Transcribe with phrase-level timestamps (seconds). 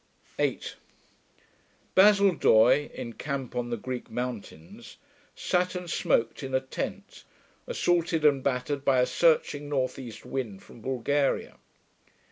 [0.39, 0.77] 8
[1.93, 4.97] Basil Doye, in camp on the Greek mountains,
[5.35, 7.23] sat and smoked in a tent
[7.67, 11.57] assaulted and battered by a searching north east wind from Bulgaria.